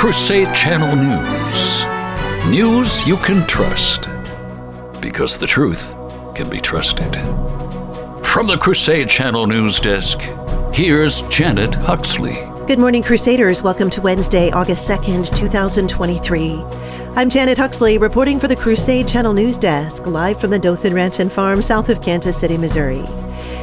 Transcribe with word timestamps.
Crusade 0.00 0.54
Channel 0.54 0.96
News. 0.96 1.84
News 2.50 3.06
you 3.06 3.18
can 3.18 3.46
trust. 3.46 4.08
Because 4.98 5.36
the 5.36 5.46
truth 5.46 5.94
can 6.34 6.48
be 6.48 6.58
trusted. 6.58 7.12
From 8.24 8.46
the 8.46 8.56
Crusade 8.58 9.10
Channel 9.10 9.46
News 9.46 9.78
Desk, 9.78 10.18
here's 10.72 11.20
Janet 11.28 11.74
Huxley. 11.74 12.38
Good 12.66 12.78
morning, 12.78 13.02
Crusaders. 13.02 13.62
Welcome 13.62 13.90
to 13.90 14.00
Wednesday, 14.00 14.50
August 14.52 14.88
2nd, 14.88 15.36
2023. 15.36 16.64
I'm 17.14 17.28
Janet 17.28 17.58
Huxley, 17.58 17.98
reporting 17.98 18.40
for 18.40 18.48
the 18.48 18.56
Crusade 18.56 19.06
Channel 19.06 19.34
News 19.34 19.58
Desk, 19.58 20.06
live 20.06 20.40
from 20.40 20.50
the 20.50 20.58
Dothan 20.58 20.94
Ranch 20.94 21.20
and 21.20 21.30
Farm 21.30 21.60
south 21.60 21.90
of 21.90 22.00
Kansas 22.00 22.40
City, 22.40 22.56
Missouri. 22.56 23.04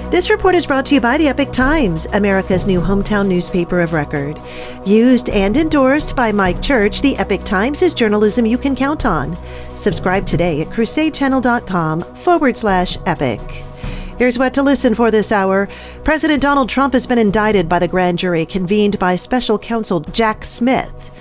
This 0.09 0.29
report 0.29 0.55
is 0.55 0.65
brought 0.65 0.85
to 0.85 0.95
you 0.95 1.01
by 1.01 1.17
the 1.17 1.27
Epoch 1.27 1.51
Times, 1.51 2.07
America's 2.13 2.65
new 2.65 2.79
hometown 2.79 3.27
newspaper 3.27 3.81
of 3.81 3.91
record. 3.91 4.41
Used 4.85 5.29
and 5.29 5.57
endorsed 5.57 6.15
by 6.15 6.31
Mike 6.31 6.61
Church, 6.61 7.01
the 7.01 7.17
Epoch 7.17 7.43
Times 7.43 7.81
is 7.81 7.93
journalism 7.93 8.45
you 8.45 8.57
can 8.57 8.73
count 8.73 9.05
on. 9.05 9.37
Subscribe 9.75 10.25
today 10.25 10.61
at 10.61 10.69
crusadechannel.com 10.69 12.15
forward 12.15 12.55
slash 12.55 12.97
epic. 13.05 13.41
Here's 14.17 14.39
what 14.39 14.53
to 14.53 14.63
listen 14.63 14.95
for 14.95 15.11
this 15.11 15.33
hour. 15.33 15.67
President 16.05 16.41
Donald 16.41 16.69
Trump 16.69 16.93
has 16.93 17.05
been 17.05 17.19
indicted 17.19 17.67
by 17.67 17.77
the 17.77 17.87
grand 17.89 18.17
jury 18.17 18.45
convened 18.45 18.97
by 18.97 19.17
special 19.17 19.59
counsel 19.59 19.99
Jack 19.99 20.45
Smith. 20.45 21.11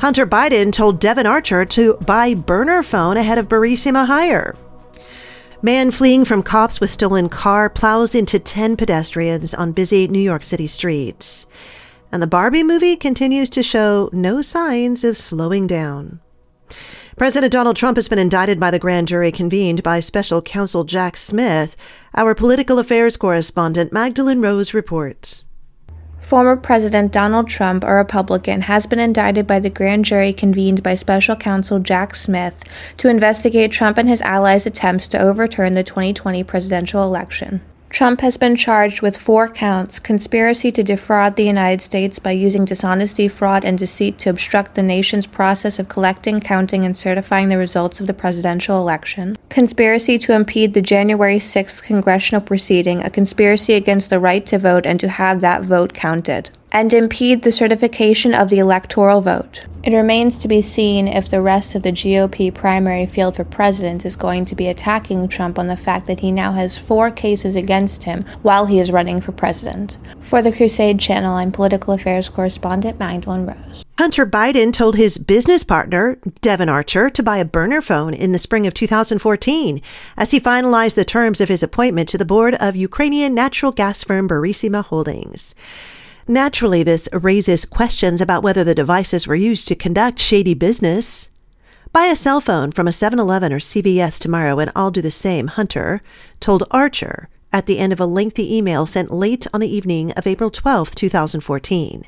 Hunter 0.00 0.26
Biden 0.26 0.72
told 0.72 1.00
Devon 1.00 1.26
Archer 1.26 1.66
to 1.66 1.94
buy 2.06 2.34
burner 2.34 2.82
phone 2.82 3.18
ahead 3.18 3.36
of 3.36 3.48
Burisma 3.48 4.06
hire. 4.06 4.54
Man 5.64 5.92
fleeing 5.92 6.24
from 6.24 6.42
cops 6.42 6.80
with 6.80 6.90
stolen 6.90 7.28
car 7.28 7.70
plows 7.70 8.16
into 8.16 8.40
10 8.40 8.76
pedestrians 8.76 9.54
on 9.54 9.70
busy 9.70 10.08
New 10.08 10.18
York 10.18 10.42
City 10.42 10.66
streets. 10.66 11.46
And 12.10 12.20
the 12.20 12.26
Barbie 12.26 12.64
movie 12.64 12.96
continues 12.96 13.48
to 13.50 13.62
show 13.62 14.10
no 14.12 14.42
signs 14.42 15.04
of 15.04 15.16
slowing 15.16 15.68
down. 15.68 16.20
President 17.16 17.52
Donald 17.52 17.76
Trump 17.76 17.96
has 17.96 18.08
been 18.08 18.18
indicted 18.18 18.58
by 18.58 18.72
the 18.72 18.80
grand 18.80 19.06
jury 19.06 19.30
convened 19.30 19.84
by 19.84 20.00
special 20.00 20.42
counsel 20.42 20.82
Jack 20.82 21.16
Smith. 21.16 21.76
Our 22.16 22.34
political 22.34 22.80
affairs 22.80 23.16
correspondent 23.16 23.92
Mahgdalen 23.92 24.42
Rose 24.42 24.74
reports. 24.74 25.48
Former 26.32 26.56
President 26.56 27.12
Donald 27.12 27.46
Trump, 27.46 27.84
a 27.84 27.92
Republican, 27.92 28.62
has 28.62 28.86
been 28.86 28.98
indicted 28.98 29.46
by 29.46 29.58
the 29.58 29.68
grand 29.68 30.06
jury 30.06 30.32
convened 30.32 30.82
by 30.82 30.94
special 30.94 31.36
counsel 31.36 31.78
Jack 31.78 32.14
Smith 32.14 32.64
to 32.96 33.10
investigate 33.10 33.70
Trump 33.70 33.98
and 33.98 34.08
his 34.08 34.22
allies' 34.22 34.64
attempts 34.64 35.06
to 35.08 35.18
overturn 35.18 35.74
the 35.74 35.82
2020 35.82 36.42
presidential 36.42 37.02
election. 37.02 37.60
Trump 37.92 38.22
has 38.22 38.38
been 38.38 38.56
charged 38.56 39.02
with 39.02 39.18
four 39.18 39.46
counts 39.46 39.98
conspiracy 39.98 40.72
to 40.72 40.82
defraud 40.82 41.36
the 41.36 41.44
United 41.44 41.82
States 41.82 42.18
by 42.18 42.30
using 42.30 42.64
dishonesty, 42.64 43.28
fraud, 43.28 43.66
and 43.66 43.76
deceit 43.76 44.18
to 44.18 44.30
obstruct 44.30 44.74
the 44.74 44.82
nation's 44.82 45.26
process 45.26 45.78
of 45.78 45.90
collecting, 45.90 46.40
counting, 46.40 46.86
and 46.86 46.96
certifying 46.96 47.48
the 47.48 47.58
results 47.58 48.00
of 48.00 48.06
the 48.06 48.14
presidential 48.14 48.80
election, 48.80 49.36
conspiracy 49.50 50.16
to 50.16 50.32
impede 50.32 50.72
the 50.72 50.80
January 50.80 51.38
6th 51.38 51.82
congressional 51.82 52.40
proceeding, 52.40 53.02
a 53.02 53.10
conspiracy 53.10 53.74
against 53.74 54.08
the 54.08 54.18
right 54.18 54.46
to 54.46 54.58
vote 54.58 54.86
and 54.86 54.98
to 54.98 55.10
have 55.10 55.40
that 55.40 55.60
vote 55.60 55.92
counted 55.92 56.48
and 56.72 56.92
impede 56.92 57.42
the 57.42 57.52
certification 57.52 58.34
of 58.34 58.48
the 58.48 58.58
electoral 58.58 59.20
vote. 59.20 59.66
It 59.84 59.94
remains 59.94 60.38
to 60.38 60.48
be 60.48 60.62
seen 60.62 61.06
if 61.06 61.28
the 61.28 61.42
rest 61.42 61.74
of 61.74 61.82
the 61.82 61.92
GOP 61.92 62.54
primary 62.54 63.04
field 63.04 63.36
for 63.36 63.44
president 63.44 64.06
is 64.06 64.16
going 64.16 64.44
to 64.46 64.54
be 64.54 64.68
attacking 64.68 65.28
Trump 65.28 65.58
on 65.58 65.66
the 65.66 65.76
fact 65.76 66.06
that 66.06 66.20
he 66.20 66.30
now 66.30 66.52
has 66.52 66.78
four 66.78 67.10
cases 67.10 67.56
against 67.56 68.04
him 68.04 68.24
while 68.42 68.64
he 68.64 68.78
is 68.78 68.92
running 68.92 69.20
for 69.20 69.32
president. 69.32 69.98
For 70.20 70.40
the 70.40 70.52
Crusade 70.52 71.00
Channel, 71.00 71.34
I'm 71.34 71.52
political 71.52 71.94
affairs 71.94 72.28
correspondent 72.28 72.98
Mahgdalen 72.98 73.46
Rose. 73.46 73.84
Hunter 73.98 74.24
Biden 74.24 74.72
told 74.72 74.96
his 74.96 75.18
business 75.18 75.64
partner, 75.64 76.18
Devon 76.40 76.68
Archer, 76.68 77.10
to 77.10 77.22
buy 77.22 77.38
a 77.38 77.44
burner 77.44 77.82
phone 77.82 78.14
in 78.14 78.32
the 78.32 78.38
spring 78.38 78.66
of 78.66 78.74
2014 78.74 79.82
as 80.16 80.30
he 80.30 80.40
finalized 80.40 80.94
the 80.94 81.04
terms 81.04 81.40
of 81.40 81.48
his 81.48 81.62
appointment 81.62 82.08
to 82.08 82.18
the 82.18 82.24
board 82.24 82.54
of 82.54 82.74
Ukrainian 82.74 83.34
natural 83.34 83.72
gas 83.72 84.02
firm 84.02 84.28
Burisma 84.28 84.84
Holdings. 84.84 85.54
Naturally, 86.28 86.82
this 86.82 87.08
raises 87.12 87.64
questions 87.64 88.20
about 88.20 88.42
whether 88.42 88.62
the 88.62 88.74
devices 88.74 89.26
were 89.26 89.34
used 89.34 89.66
to 89.68 89.74
conduct 89.74 90.18
shady 90.18 90.54
business. 90.54 91.30
Buy 91.92 92.06
a 92.06 92.16
cell 92.16 92.40
phone 92.40 92.72
from 92.72 92.88
a 92.88 92.92
7 92.92 93.18
Eleven 93.18 93.52
or 93.52 93.58
CVS 93.58 94.18
tomorrow 94.18 94.58
and 94.58 94.72
I'll 94.74 94.90
do 94.90 95.02
the 95.02 95.10
same, 95.10 95.48
Hunter 95.48 96.00
told 96.40 96.64
Archer 96.70 97.28
at 97.52 97.66
the 97.66 97.78
end 97.78 97.92
of 97.92 98.00
a 98.00 98.06
lengthy 98.06 98.56
email 98.56 98.86
sent 98.86 99.12
late 99.12 99.46
on 99.52 99.60
the 99.60 99.74
evening 99.74 100.12
of 100.12 100.26
April 100.26 100.50
12, 100.50 100.94
2014. 100.94 102.06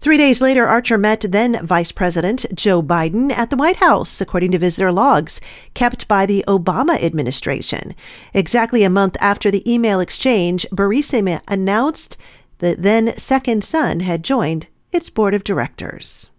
Three 0.00 0.16
days 0.16 0.40
later, 0.40 0.64
Archer 0.64 0.96
met 0.96 1.26
then 1.28 1.66
Vice 1.66 1.90
President 1.90 2.46
Joe 2.54 2.80
Biden 2.80 3.32
at 3.32 3.50
the 3.50 3.56
White 3.56 3.78
House, 3.78 4.20
according 4.20 4.52
to 4.52 4.58
visitor 4.58 4.92
logs 4.92 5.40
kept 5.74 6.06
by 6.06 6.24
the 6.24 6.44
Obama 6.46 7.02
administration. 7.02 7.96
Exactly 8.32 8.84
a 8.84 8.90
month 8.90 9.16
after 9.20 9.50
the 9.50 9.68
email 9.70 9.98
exchange, 9.98 10.66
Burisma 10.70 11.42
announced 11.48 12.16
the 12.58 12.74
then 12.78 13.16
second 13.16 13.64
son 13.64 14.00
had 14.00 14.22
joined 14.22 14.68
its 14.92 15.10
board 15.10 15.34
of 15.34 15.44
directors. 15.44 16.30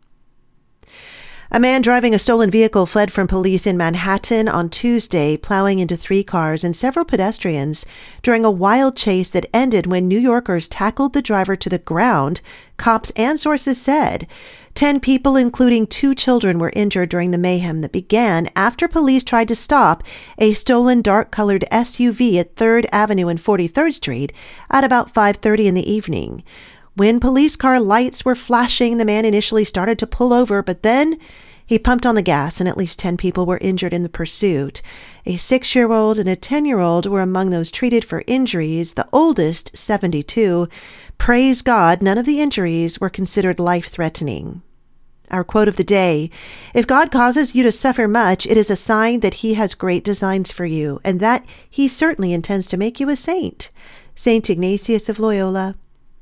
A 1.52 1.60
man 1.60 1.82
driving 1.82 2.14
a 2.14 2.20
stolen 2.20 2.52
vehicle 2.52 2.86
fled 2.86 3.12
from 3.12 3.28
police 3.28 3.66
in 3.66 3.76
Manhattan 3.76 4.48
on 4.48 4.70
Tuesday, 4.70 5.36
plowing 5.36 5.80
into 5.80 5.98
three 5.98 6.24
cars 6.24 6.64
and 6.64 6.76
several 6.76 7.06
pedestrians 7.06 7.88
during 8.22 8.46
a 8.46 8.52
wild 8.52 8.96
chase 8.96 9.32
that 9.32 9.50
ended 9.52 9.88
when 9.88 10.08
New 10.08 10.20
Yorkers 10.20 10.68
tackled 10.68 11.14
the 11.14 11.24
driver 11.24 11.56
to 11.56 11.68
the 11.68 11.80
ground, 11.80 12.42
cops 12.78 13.10
and 13.16 13.40
sources 13.40 13.82
said. 13.82 14.28
Ten 14.80 15.02
people, 15.02 15.36
including 15.36 15.88
two 15.88 16.16
children, 16.16 16.58
were 16.58 16.72
injured 16.74 17.10
during 17.10 17.32
the 17.32 17.38
mayhem 17.38 17.82
that 17.82 17.92
began 17.92 18.50
after 18.56 18.88
police 18.88 19.26
tried 19.26 19.50
to 19.50 19.54
stop 19.54 20.06
a 20.38 20.54
stolen 20.54 21.02
dark-colored 21.02 21.66
SUV 21.70 22.40
at 22.40 22.56
3rd 22.56 22.86
Avenue 22.90 23.28
and 23.28 23.38
43rd 23.38 23.94
Street 23.94 24.32
at 24.70 24.86
about 24.86 25.14
5:30 25.14 25.68
in 25.68 25.74
the 25.74 25.92
evening. 25.92 26.46
When 26.96 27.20
police 27.20 27.58
car 27.58 27.82
lights 27.82 28.24
were 28.24 28.36
flashing, 28.36 28.96
the 28.96 29.04
man 29.04 29.26
initially 29.26 29.66
started 29.66 30.00
to 30.00 30.08
pull 30.08 30.32
over, 30.32 30.64
but 30.64 30.82
then 30.82 31.18
he 31.66 31.78
pumped 31.78 32.06
on 32.06 32.16
the 32.16 32.22
gas 32.22 32.62
and 32.62 32.70
at 32.70 32.78
least 32.78 33.00
10 33.00 33.18
people 33.18 33.46
were 33.46 33.58
injured 33.58 33.94
in 33.94 34.04
the 34.04 34.08
pursuit. 34.08 34.82
A 35.26 35.36
six 35.36 35.76
year 35.76 35.92
old 35.92 36.18
and 36.18 36.30
a 36.30 36.38
10 36.38 36.64
year 36.64 36.80
old 36.80 37.06
were 37.06 37.20
among 37.20 37.50
those 37.50 37.70
treated 37.70 38.06
for 38.06 38.24
injuries, 38.28 38.94
the 38.94 39.10
oldest, 39.12 39.76
72. 39.76 40.70
Praise 41.18 41.62
God, 41.62 42.02
none 42.02 42.18
of 42.18 42.26
the 42.26 42.40
injuries 42.40 43.02
were 43.02 43.10
considered 43.10 43.60
life 43.60 43.90
threatening. 43.90 44.62
Our 45.32 45.44
quote 45.44 45.68
of 45.68 45.78
the 45.78 45.84
day 45.84 46.30
If 46.74 46.88
God 46.88 47.12
causes 47.12 47.56
you 47.56 47.64
to 47.64 47.72
suffer 47.72 48.08
much, 48.08 48.46
it 48.46 48.58
is 48.58 48.70
a 48.70 48.76
sign 48.76 49.20
that 49.22 49.36
He 49.36 49.56
has 49.56 49.76
great 49.76 50.04
designs 50.04 50.52
for 50.52 50.66
you, 50.66 51.00
and 51.04 51.20
that 51.20 51.46
He 51.70 51.88
certainly 51.88 52.34
intends 52.34 52.68
to 52.68 52.78
make 52.78 53.00
you 53.00 53.10
a 53.10 53.16
saint. 53.16 53.70
Saint 54.16 54.50
Ignatius 54.50 55.08
of 55.10 55.20
Loyola. 55.20 55.76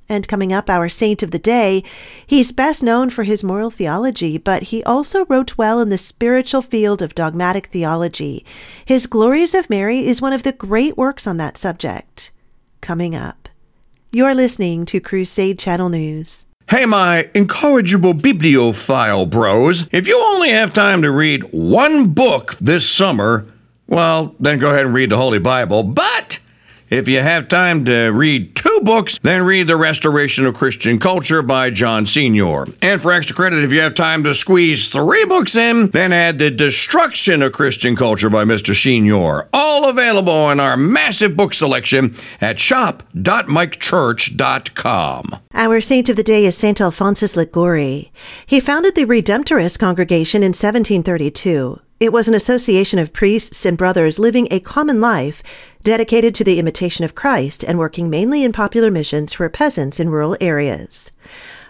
And 0.10 0.28
coming 0.28 0.54
up, 0.54 0.70
our 0.70 0.88
saint 0.88 1.22
of 1.22 1.32
the 1.32 1.40
day, 1.40 1.84
he's 2.26 2.52
best 2.52 2.82
known 2.82 3.10
for 3.10 3.24
his 3.24 3.44
moral 3.44 3.70
theology, 3.70 4.38
but 4.38 4.64
he 4.64 4.84
also 4.84 5.26
wrote 5.26 5.58
well 5.58 5.82
in 5.82 5.90
the 5.90 5.98
spiritual 5.98 6.62
field 6.62 7.02
of 7.02 7.16
dogmatic 7.16 7.68
theology. 7.68 8.46
His 8.86 9.08
Glories 9.08 9.54
of 9.54 9.70
Mary 9.70 10.06
is 10.06 10.22
one 10.22 10.34
of 10.34 10.44
the 10.44 10.54
great 10.54 10.96
works 10.96 11.28
on 11.28 11.38
that 11.38 11.58
subject. 11.58 12.32
Coming 12.80 13.16
up, 13.16 13.50
you're 14.12 14.36
listening 14.36 14.86
to 14.86 15.02
Crusade 15.02 15.60
Channel 15.60 15.90
News. 15.90 16.46
Hey, 16.70 16.86
my 16.86 17.30
incorrigible 17.34 18.14
bibliophile 18.14 19.26
bros, 19.26 19.88
if 19.94 20.06
you 20.06 20.20
only 20.22 20.50
have 20.50 20.74
time 20.74 21.02
to 21.02 21.12
read 21.12 21.44
one 21.54 22.10
book 22.10 22.58
this 22.60 22.86
summer, 22.86 23.46
well, 23.88 24.36
then 24.42 24.60
go 24.60 24.72
ahead 24.72 24.86
and 24.86 24.94
read 24.94 25.10
the 25.10 25.16
Holy 25.16 25.40
Bible. 25.40 25.82
But 25.84 26.17
if 26.90 27.08
you 27.08 27.20
have 27.20 27.48
time 27.48 27.86
to 27.86 28.10
read 28.10 28.56
two 28.56 28.80
books, 28.84 29.20
then 29.22 29.44
read 29.44 29.68
The 29.68 29.78
Restoration 29.78 30.46
of 30.46 30.54
Christian 30.54 31.00
Culture 31.00 31.42
by 31.42 31.70
John 31.70 32.06
Senior. 32.06 32.66
And 32.82 33.02
for 33.02 33.12
extra 33.12 33.36
credit, 33.36 33.64
if 33.64 33.74
you 33.74 33.82
have 33.82 33.94
time 33.94 34.24
to 34.24 34.34
squeeze 34.34 34.90
three 34.90 35.26
books 35.26 35.56
in, 35.56 35.92
then 35.92 36.14
add 36.14 36.40
The 36.40 36.52
Destruction 36.52 37.42
of 37.42 37.54
Christian 37.54 37.96
Culture 37.96 38.30
by 38.30 38.46
Mr. 38.46 38.76
Senior. 38.76 39.48
All 39.54 39.90
available 39.90 40.50
in 40.52 40.60
our 40.60 40.78
massive 40.78 41.36
book 41.36 41.54
selection 41.54 42.16
at 42.40 42.60
shop.mikechurch.com. 42.60 45.40
Our 45.54 45.82
saint 45.82 46.10
of 46.10 46.16
the 46.16 46.24
day 46.24 46.46
is 46.46 46.56
Saint 46.56 46.80
Alphonsus 46.80 47.36
Liguori. 47.36 48.12
He 48.46 48.60
founded 48.60 48.96
the 48.96 49.06
Redemptorist 49.06 49.80
congregation 49.80 50.42
in 50.42 50.50
1732. 50.50 51.80
It 52.00 52.14
was 52.14 52.28
an 52.28 52.36
association 52.36 53.00
of 53.00 53.12
priests 53.12 53.66
and 53.66 53.76
brothers 53.76 54.20
living 54.20 54.48
a 54.52 54.60
common 54.60 55.02
life 55.02 55.42
dedicated 55.88 56.36
to 56.36 56.44
the 56.44 56.60
imitation 56.60 57.06
of 57.06 57.16
Christ 57.16 57.64
and 57.64 57.80
working 57.80 58.10
mainly 58.10 58.44
in 58.44 58.52
popular 58.52 58.92
missions 58.92 59.32
for 59.32 59.48
peasants 59.48 60.02
in 60.02 60.10
rural 60.10 60.36
areas. 60.42 61.14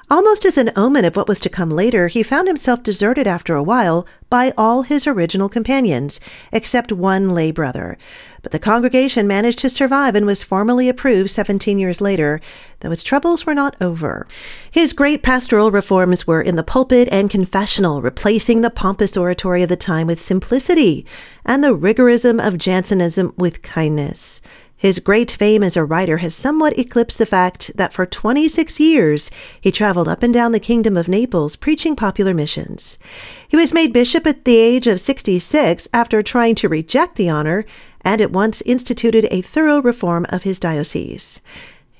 Almost 0.09 0.45
as 0.45 0.57
an 0.57 0.71
omen 0.77 1.04
of 1.04 1.18
what 1.18 1.27
was 1.27 1.42
to 1.42 1.50
come 1.50 1.69
later, 1.69 2.07
he 2.07 2.24
found 2.24 2.48
himself 2.48 2.81
deserted 2.81 3.27
after 3.27 3.56
a 3.56 3.63
while 3.63 4.07
by 4.30 4.54
all 4.57 4.83
his 4.83 5.06
original 5.06 5.50
companions, 5.50 6.21
except 6.54 6.94
one 6.94 7.31
lay 7.31 7.51
brother. 7.51 7.98
But 8.42 8.54
the 8.54 8.59
congregation 8.59 9.27
managed 9.27 9.59
to 9.59 9.69
survive 9.69 10.15
and 10.15 10.25
was 10.25 10.44
formally 10.44 10.88
approved 10.88 11.30
17 11.30 11.77
years 11.77 12.00
later, 12.00 12.39
though 12.80 12.92
its 12.92 13.04
troubles 13.04 13.45
were 13.45 13.54
not 13.54 13.75
over. 13.81 14.25
His 14.71 14.94
great 14.94 15.24
pastoral 15.24 15.71
reforms 15.71 16.25
were 16.25 16.42
in 16.42 16.56
the 16.56 16.63
pulpit 16.63 17.09
and 17.12 17.30
confessional, 17.30 18.01
replacing 18.01 18.62
the 18.62 18.69
pompous 18.69 19.18
oratory 19.18 19.62
of 19.62 19.68
the 19.68 19.75
time 19.75 20.07
with 20.07 20.21
simplicity, 20.21 21.06
and 21.45 21.62
the 21.62 21.75
rigorism 21.75 22.39
of 22.39 22.57
Jansenism 22.57 23.33
with 23.36 23.62
kindness. 23.62 24.42
His 24.80 25.00
great 25.00 25.32
fame 25.32 25.64
as 25.64 25.76
a 25.76 25.84
writer 25.84 26.18
has 26.18 26.36
somewhat 26.36 26.78
eclipsed 26.78 27.18
the 27.18 27.26
fact 27.26 27.72
that 27.76 27.94
for 27.94 28.06
26 28.06 28.80
years 28.80 29.32
he 29.60 29.72
traveled 29.72 30.08
up 30.08 30.22
and 30.22 30.32
down 30.32 30.52
the 30.52 30.60
kingdom 30.60 30.96
of 30.96 31.08
Naples 31.08 31.56
preaching 31.56 31.96
popular 31.96 32.34
missions. 32.34 33.00
He 33.48 33.58
was 33.58 33.74
made 33.74 33.92
bishop 33.92 34.28
at 34.28 34.46
the 34.46 34.58
age 34.58 34.86
of 34.86 35.00
66 35.00 35.88
after 35.92 36.22
trying 36.22 36.54
to 36.56 36.70
reject 36.70 37.16
the 37.16 37.28
honor 37.28 37.66
and 38.02 38.22
at 38.22 38.32
once 38.32 38.62
instituted 38.62 39.28
a 39.32 39.42
thorough 39.42 39.82
reform 39.82 40.28
of 40.30 40.44
his 40.44 40.60
diocese. 40.60 41.42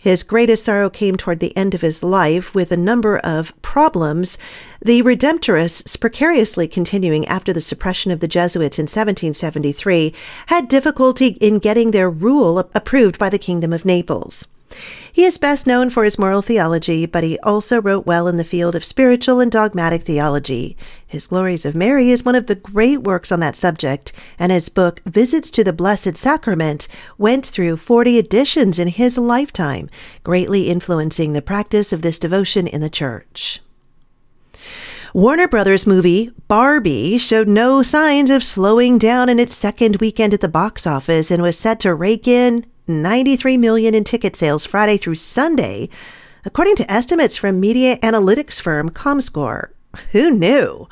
His 0.08 0.24
greatest 0.24 0.64
sorrow 0.64 0.90
came 0.90 1.18
toward 1.18 1.42
the 1.42 1.56
end 1.58 1.76
of 1.76 1.82
his 1.82 2.02
life 2.02 2.56
with 2.56 2.72
a 2.72 2.78
number 2.78 3.18
of 3.18 3.54
problems, 3.62 4.38
the 4.82 5.04
Redemptorists, 5.04 6.00
precariously 6.00 6.66
continuing 6.66 7.26
after 7.26 7.52
the 7.52 7.60
suppression 7.60 8.10
of 8.10 8.22
the 8.22 8.28
Jesuits 8.30 8.80
in 8.80 8.84
1773, 8.84 10.14
had 10.46 10.70
difficulty 10.70 11.32
in 11.42 11.60
getting 11.60 11.92
their 11.92 12.10
rule 12.10 12.58
approved 12.74 13.20
by 13.20 13.28
the 13.28 13.38
Kingdom 13.38 13.74
of 13.74 13.84
Naples. 13.84 14.48
He 15.12 15.24
is 15.24 15.38
best 15.38 15.66
known 15.66 15.90
for 15.90 16.04
his 16.04 16.20
moral 16.20 16.42
theology, 16.42 17.06
but 17.06 17.24
he 17.24 17.40
also 17.40 17.82
wrote 17.82 18.06
well 18.06 18.28
in 18.28 18.38
the 18.38 18.44
field 18.44 18.76
of 18.76 18.86
spiritual 18.86 19.40
and 19.40 19.52
dogmatic 19.52 20.04
theology. 20.04 20.78
His 21.06 21.28
Glories 21.28 21.66
of 21.66 21.76
Mary 21.76 22.12
is 22.12 22.24
one 22.24 22.36
of 22.36 22.48
the 22.48 22.56
great 22.56 23.02
works 23.02 23.32
on 23.32 23.40
that 23.40 23.56
subject, 23.56 24.14
and 24.38 24.52
his 24.52 24.70
book 24.70 25.02
Visits 25.06 25.50
to 25.52 25.64
the 25.64 25.74
Blessed 25.74 26.18
Sacrament 26.18 26.88
went 27.18 27.46
through 27.46 27.78
40 27.78 28.18
editions 28.18 28.78
in 28.78 28.90
his 28.90 29.18
lifetime, 29.18 29.90
greatly 30.24 30.70
influencing 30.70 31.34
the 31.34 31.42
practice 31.42 31.92
of 31.92 32.02
this 32.02 32.20
devotion 32.20 32.68
in 32.68 32.82
the 32.82 32.90
Church. 32.90 33.62
Warner 35.14 35.48
Brothers 35.48 35.88
movie 35.88 36.32
Barbie 36.48 37.18
showed 37.18 37.48
no 37.48 37.82
signs 37.82 38.30
of 38.30 38.44
slowing 38.44 38.98
down 38.98 39.30
in 39.30 39.40
its 39.40 39.56
second 39.56 39.96
weekend 39.96 40.34
at 40.34 40.42
the 40.42 40.48
box 40.48 40.86
office 40.86 41.32
and 41.32 41.42
was 41.42 41.58
set 41.58 41.80
to 41.80 41.96
rake 41.96 42.28
in 42.28 42.66
93 42.88 43.58
million 43.58 43.94
in 43.94 44.04
ticket 44.04 44.36
sales 44.36 44.66
Friday 44.66 44.98
through 44.98 45.16
Sunday, 45.16 45.90
according 46.46 46.76
to 46.78 46.92
estimates 46.92 47.38
from 47.38 47.60
media 47.60 47.98
analytics 47.98 48.62
firm 48.62 48.90
Comscore. 48.90 49.70
Who 50.12 50.32
knew? 50.32 50.88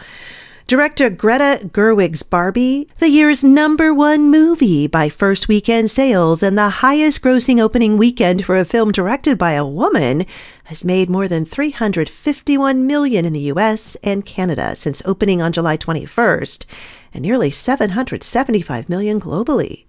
Director 0.67 1.11
Greta 1.11 1.69
Gerwig's 1.71 2.23
Barbie, 2.23 2.89
the 2.97 3.09
year's 3.09 3.43
number 3.43 3.93
one 3.93 4.31
movie 4.31 4.87
by 4.87 5.09
first 5.09 5.47
weekend 5.47 5.91
sales 5.91 6.41
and 6.41 6.57
the 6.57 6.81
highest 6.81 7.21
grossing 7.21 7.61
opening 7.61 7.97
weekend 7.97 8.43
for 8.43 8.55
a 8.55 8.65
film 8.65 8.91
directed 8.91 9.37
by 9.37 9.51
a 9.51 9.63
woman, 9.63 10.25
has 10.63 10.83
made 10.83 11.07
more 11.07 11.27
than 11.27 11.45
351 11.45 12.87
million 12.87 13.25
in 13.25 13.33
the 13.33 13.51
US 13.51 13.95
and 14.01 14.25
Canada 14.25 14.75
since 14.75 15.03
opening 15.05 15.39
on 15.39 15.51
July 15.51 15.77
21st, 15.77 16.65
and 17.13 17.21
nearly 17.21 17.51
775 17.51 18.89
million 18.89 19.19
globally, 19.19 19.85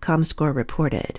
Comscore 0.00 0.54
reported. 0.54 1.18